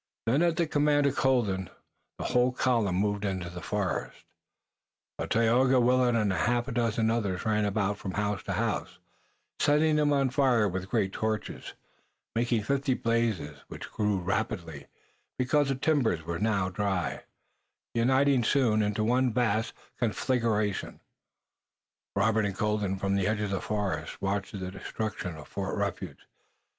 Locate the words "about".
7.65-7.99